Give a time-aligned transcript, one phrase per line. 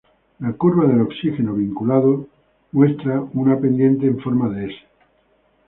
[0.39, 2.25] La curva del oxígeno vinculado
[2.71, 4.75] muestra una pendiente en forma de "S".